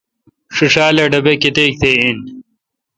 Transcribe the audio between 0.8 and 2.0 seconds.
اے°ا ڈبے°کتیک تہ۔